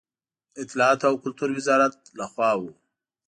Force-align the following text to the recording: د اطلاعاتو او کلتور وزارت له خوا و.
د 0.53 0.55
اطلاعاتو 0.63 1.09
او 1.09 1.15
کلتور 1.23 1.49
وزارت 1.57 1.95
له 2.19 2.25
خوا 2.31 2.51
و. 2.59 2.61